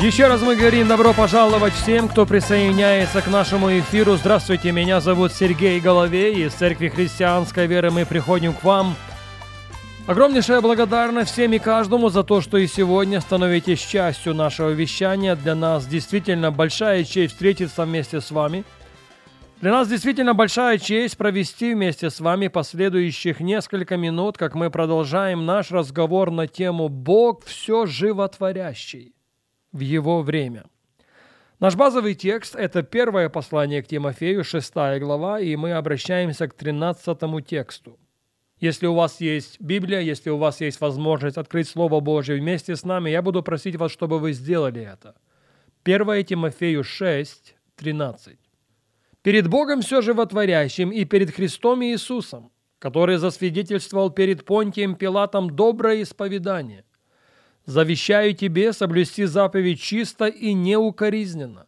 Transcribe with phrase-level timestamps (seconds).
[0.00, 4.16] Еще раз мы говорим добро пожаловать всем, кто присоединяется к нашему эфиру.
[4.16, 6.46] Здравствуйте, меня зовут Сергей Головей.
[6.46, 8.96] Из Церкви Христианской Веры мы приходим к вам.
[10.06, 15.36] Огромнейшая благодарность всем и каждому за то, что и сегодня становитесь частью нашего вещания.
[15.36, 18.64] Для нас действительно большая честь встретиться вместе с вами.
[19.60, 25.44] Для нас действительно большая честь провести вместе с вами последующих несколько минут, как мы продолжаем
[25.44, 29.12] наш разговор на тему «Бог все животворящий»
[29.72, 30.64] в его время.
[31.60, 37.46] Наш базовый текст– это первое послание к Тимофею, 6 глава, и мы обращаемся к 13
[37.46, 37.98] тексту.
[38.58, 42.84] Если у вас есть Библия, если у вас есть возможность открыть Слово Божье вместе с
[42.84, 45.16] нами, я буду просить вас, чтобы вы сделали это.
[45.84, 48.38] 1 Тимофею 6, 13.
[49.22, 56.84] «Перед Богом все животворящим и перед Христом Иисусом, который засвидетельствовал перед Понтием Пилатом доброе исповедание,
[57.70, 61.66] завещаю тебе соблюсти заповедь чисто и неукоризненно,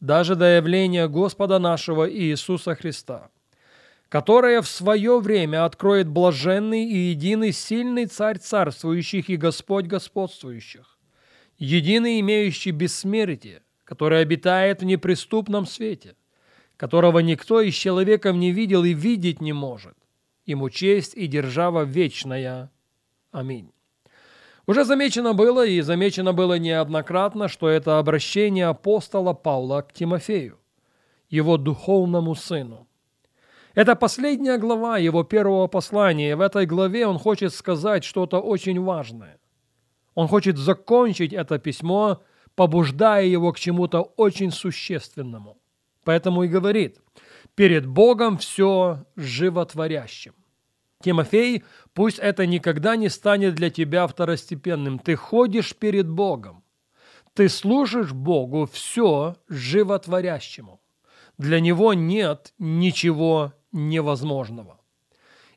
[0.00, 3.30] даже до явления Господа нашего Иисуса Христа,
[4.08, 10.98] которая в свое время откроет блаженный и единый сильный Царь царствующих и Господь господствующих,
[11.58, 16.16] единый имеющий бессмертие, который обитает в неприступном свете,
[16.78, 19.96] которого никто из человеков не видел и видеть не может.
[20.46, 22.70] Ему честь и держава вечная.
[23.32, 23.70] Аминь.
[24.66, 30.58] Уже замечено было, и замечено было неоднократно, что это обращение апостола Павла к Тимофею,
[31.28, 32.86] его духовному сыну.
[33.74, 38.80] Это последняя глава его первого послания, и в этой главе он хочет сказать что-то очень
[38.80, 39.38] важное.
[40.14, 42.22] Он хочет закончить это письмо,
[42.54, 45.58] побуждая его к чему-то очень существенному.
[46.04, 47.00] Поэтому и говорит,
[47.54, 50.34] перед Богом все животворящим.
[51.02, 51.64] Тимофей,
[51.94, 54.98] пусть это никогда не станет для тебя второстепенным.
[54.98, 56.64] Ты ходишь перед Богом.
[57.34, 60.80] Ты служишь Богу все животворящему.
[61.38, 64.78] Для Него нет ничего невозможного.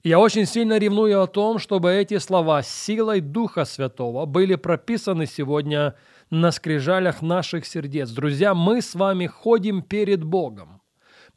[0.03, 5.95] Я очень сильно ревную о том, чтобы эти слова силой Духа Святого были прописаны сегодня
[6.29, 8.11] на скрижалях наших сердец.
[8.11, 10.81] Друзья, мы с вами ходим перед Богом.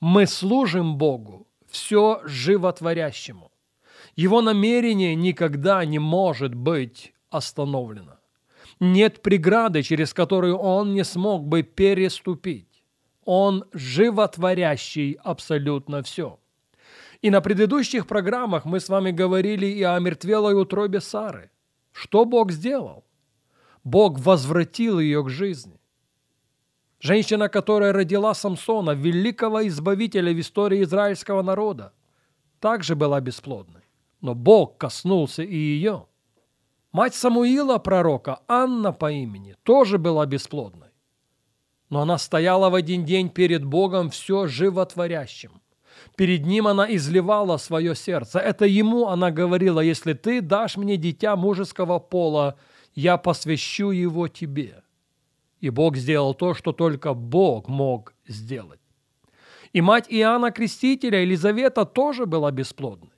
[0.01, 3.51] Мы служим Богу все животворящему.
[4.19, 8.19] Его намерение никогда не может быть остановлено.
[8.81, 12.83] Нет преграды, через которую он не смог бы переступить.
[13.25, 16.41] Он животворящий абсолютно все.
[17.23, 21.53] И на предыдущих программах мы с вами говорили и о мертвелой утробе Сары.
[21.93, 23.05] Что Бог сделал?
[23.85, 25.79] Бог возвратил ее к жизни.
[26.99, 31.93] Женщина, которая родила Самсона, великого избавителя в истории израильского народа,
[32.59, 33.88] также была бесплодной
[34.21, 36.07] но Бог коснулся и ее.
[36.93, 40.89] Мать Самуила, пророка, Анна по имени, тоже была бесплодной.
[41.91, 45.63] Но она стояла в один день перед Богом все животворящим.
[46.17, 48.39] Перед ним она изливала свое сердце.
[48.39, 52.57] Это ему она говорила, если ты дашь мне дитя мужеского пола,
[52.95, 54.83] я посвящу его тебе.
[55.61, 58.81] И Бог сделал то, что только Бог мог сделать.
[59.73, 63.18] И мать Иоанна Крестителя, Елизавета, тоже была бесплодной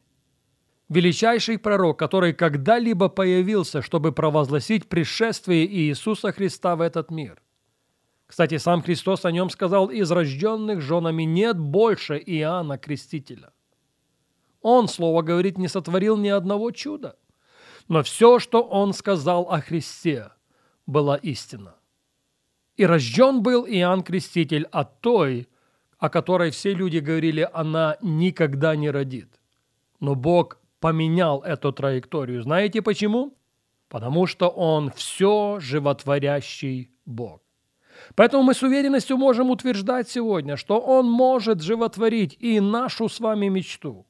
[0.90, 7.40] величайший пророк, который когда-либо появился, чтобы провозгласить пришествие Иисуса Христа в этот мир.
[8.26, 13.52] Кстати, сам Христос о нем сказал, из рожденных женами нет больше Иоанна Крестителя.
[14.60, 17.16] Он, слово говорит, не сотворил ни одного чуда,
[17.88, 20.30] но все, что он сказал о Христе,
[20.86, 21.76] была истина.
[22.76, 25.48] И рожден был Иоанн Креститель от той,
[25.98, 29.28] о которой все люди говорили, она никогда не родит.
[29.98, 32.42] Но Бог поменял эту траекторию.
[32.42, 33.34] Знаете почему?
[33.88, 37.42] Потому что Он все животворящий Бог.
[38.14, 43.48] Поэтому мы с уверенностью можем утверждать сегодня, что Он может животворить и нашу с вами
[43.48, 44.06] мечту,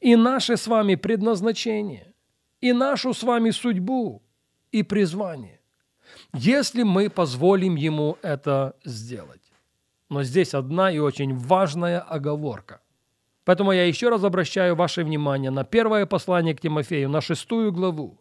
[0.00, 2.14] и наше с вами предназначение,
[2.60, 4.22] и нашу с вами судьбу
[4.72, 5.60] и призвание,
[6.34, 9.40] если мы позволим Ему это сделать.
[10.10, 12.80] Но здесь одна и очень важная оговорка.
[13.46, 18.20] Поэтому я еще раз обращаю ваше внимание на первое послание к Тимофею, на шестую главу,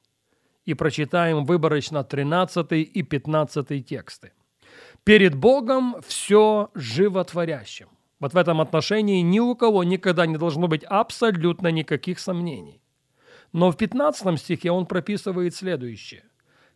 [0.65, 4.33] и прочитаем выборочно 13 и 15 тексты.
[5.03, 7.87] «Перед Богом все животворящим».
[8.19, 12.83] Вот в этом отношении ни у кого никогда не должно быть абсолютно никаких сомнений.
[13.51, 16.23] Но в 15 стихе он прописывает следующее.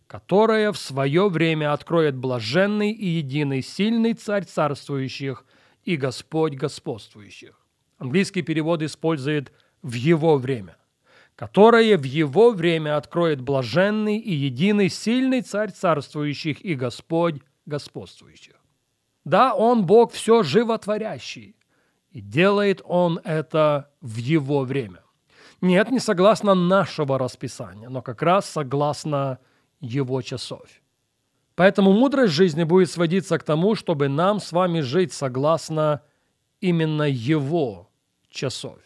[0.08, 5.46] «Которое в свое время откроет блаженный и единый сильный царь царствующих
[5.84, 7.69] и Господь господствующих».
[8.00, 10.80] Английский перевод использует «в его время»
[11.40, 18.56] которое в его время откроет блаженный и единый сильный царь царствующих и Господь господствующих.
[19.24, 21.56] Да, Он Бог все животворящий,
[22.12, 25.00] и делает Он это в Его время.
[25.62, 29.40] Нет, не согласно нашего расписания, но как раз согласно
[29.80, 30.68] Его часов.
[31.56, 36.02] Поэтому мудрость жизни будет сводиться к тому, чтобы нам с вами жить согласно
[36.60, 37.89] именно Его
[38.30, 38.80] часов.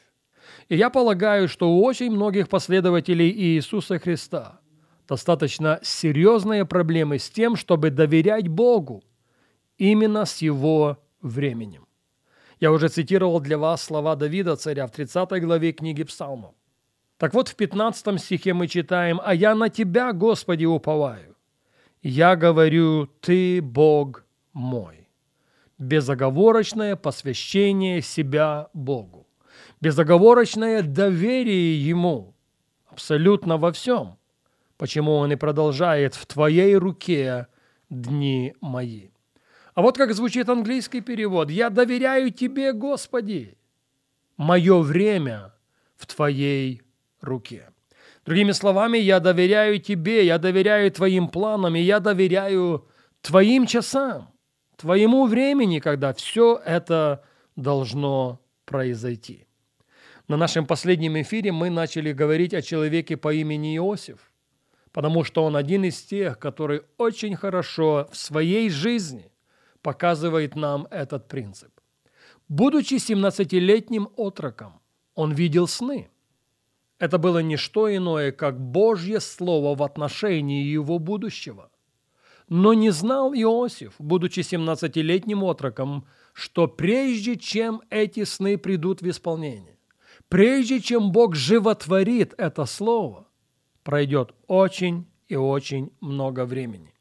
[0.69, 4.59] И я полагаю, что у очень многих последователей Иисуса Христа
[5.07, 9.03] достаточно серьезные проблемы с тем, чтобы доверять Богу
[9.77, 11.87] именно с Его временем.
[12.59, 16.55] Я уже цитировал для вас слова Давида, царя, в 30 главе книги Псалмов.
[17.17, 21.35] Так вот, в 15 стихе мы читаем «А я на Тебя, Господи, уповаю.
[22.01, 25.07] Я говорю, Ты Бог мой».
[25.77, 29.22] Безоговорочное посвящение себя Богу
[29.83, 32.33] безоговорочное доверие Ему
[32.85, 34.17] абсолютно во всем,
[34.77, 37.47] почему Он и продолжает «в Твоей руке
[37.89, 39.09] дни мои».
[39.73, 43.57] А вот как звучит английский перевод «Я доверяю Тебе, Господи,
[44.37, 45.53] мое время
[45.97, 46.81] в Твоей
[47.19, 47.69] руке».
[48.25, 52.87] Другими словами, я доверяю Тебе, я доверяю Твоим планам, и я доверяю
[53.21, 54.29] Твоим часам,
[54.77, 57.21] Твоему времени, когда все это
[57.57, 59.45] должно произойти.
[60.29, 64.31] На нашем последнем эфире мы начали говорить о человеке по имени Иосиф,
[64.93, 69.33] потому что он один из тех, который очень хорошо в своей жизни
[69.81, 71.71] показывает нам этот принцип.
[72.47, 74.79] Будучи 17-летним отроком,
[75.13, 76.09] он видел сны.
[76.99, 81.69] Это было не что иное, как Божье Слово в отношении его будущего.
[82.47, 89.72] Но не знал Иосиф, будучи 17-летним отроком, что прежде чем эти сны придут в исполнение,
[90.33, 93.27] прежде чем Бог животворит это слово,
[93.83, 96.91] пройдет очень и очень много времени.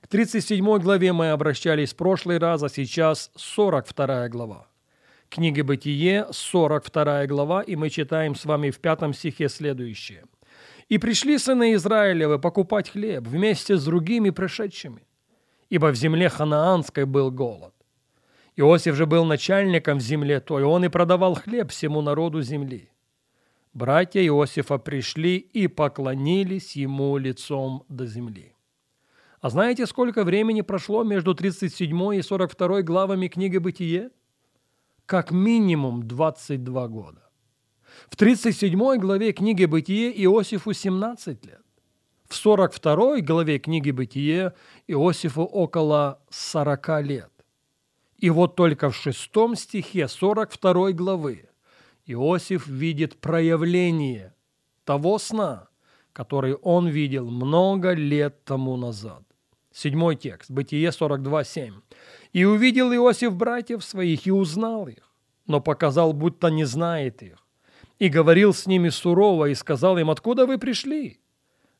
[0.00, 4.68] К 37 главе мы обращались в прошлый раз, а сейчас 42 глава.
[5.28, 10.22] Книга Бытие, 42 глава, и мы читаем с вами в пятом стихе следующее.
[10.88, 15.02] «И пришли сыны Израилевы покупать хлеб вместе с другими пришедшими,
[15.68, 17.74] ибо в земле ханаанской был голод.
[18.58, 22.90] Иосиф же был начальником в земле той, он и продавал хлеб всему народу земли.
[23.72, 28.56] Братья Иосифа пришли и поклонились ему лицом до земли.
[29.40, 34.10] А знаете, сколько времени прошло между 37 и 42 главами книги «Бытие»?
[35.06, 37.30] Как минимум 22 года.
[38.10, 41.62] В 37 главе книги «Бытие» Иосифу 17 лет.
[42.28, 44.54] В 42 главе книги «Бытие»
[44.88, 47.37] Иосифу около 40 лет.
[48.18, 51.48] И вот только в шестом стихе 42 главы
[52.06, 54.34] Иосиф видит проявление
[54.84, 55.68] того сна,
[56.12, 59.22] который он видел много лет тому назад.
[59.72, 61.74] Седьмой текст, Бытие 42.7.
[62.32, 65.12] «И увидел Иосиф братьев своих и узнал их,
[65.46, 67.46] но показал, будто не знает их,
[67.98, 71.20] и говорил с ними сурово, и сказал им, откуда вы пришли?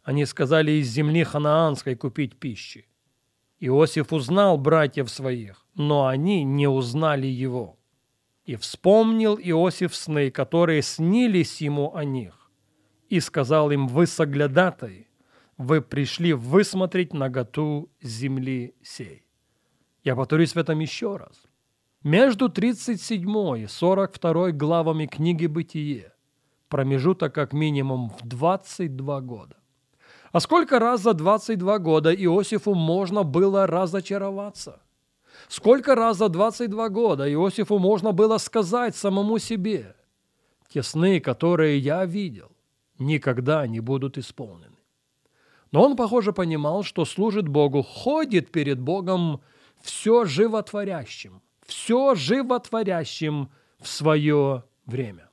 [0.03, 2.88] Они сказали, из земли ханаанской купить пищи.
[3.61, 7.79] Иосиф узнал братьев своих, но они не узнали его.
[8.45, 12.51] И вспомнил Иосиф сны, которые снились ему о них,
[13.09, 15.09] и сказал им, вы соглядатые,
[15.57, 19.27] вы пришли высмотреть наготу земли сей.
[20.05, 21.43] Я повторюсь в этом еще раз.
[22.03, 26.13] Между 37 и 42 главами книги «Бытие»
[26.69, 29.58] промежуток как минимум в 22 года.
[30.33, 34.81] А сколько раз за 22 года Иосифу можно было разочароваться?
[35.49, 39.95] Сколько раз за 22 года Иосифу можно было сказать самому себе,
[40.69, 42.51] те сны, которые я видел,
[42.99, 44.77] никогда не будут исполнены.
[45.71, 49.41] Но он, похоже, понимал, что служит Богу, ходит перед Богом
[49.81, 55.28] все животворящим, все животворящим в свое время.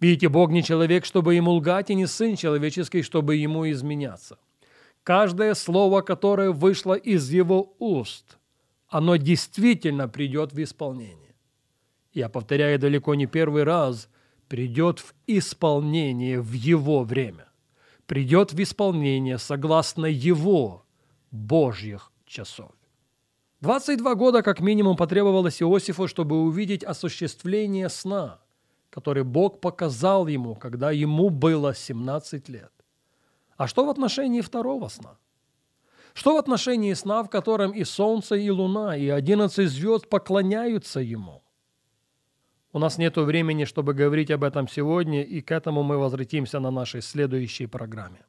[0.00, 4.38] Видите, Бог не человек, чтобы ему лгать, и не сын человеческий, чтобы ему изменяться.
[5.02, 8.38] Каждое слово, которое вышло из его уст,
[8.88, 11.34] оно действительно придет в исполнение.
[12.12, 14.08] Я повторяю далеко не первый раз,
[14.48, 17.46] придет в исполнение в его время.
[18.06, 20.84] Придет в исполнение согласно его
[21.30, 22.72] Божьих часов.
[23.60, 28.40] 22 года как минимум потребовалось Иосифу, чтобы увидеть осуществление сна,
[28.90, 32.72] который Бог показал ему, когда ему было 17 лет.
[33.56, 35.16] А что в отношении второго сна?
[36.14, 41.42] Что в отношении сна, в котором и солнце, и луна, и одиннадцать звезд поклоняются ему?
[42.72, 46.70] У нас нет времени, чтобы говорить об этом сегодня, и к этому мы возвратимся на
[46.70, 48.24] нашей следующей программе.